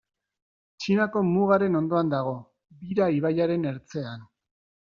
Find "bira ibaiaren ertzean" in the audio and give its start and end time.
2.81-4.27